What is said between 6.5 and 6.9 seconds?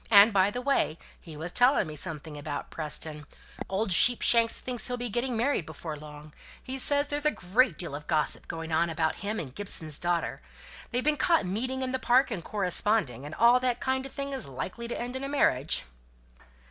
he